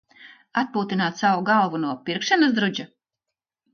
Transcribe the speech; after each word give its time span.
Atpūtināt 0.61 1.21
savu 1.21 1.45
galvu 1.49 1.81
no 1.85 1.93
"pirkšanas 2.09 2.57
drudža"? 2.59 2.87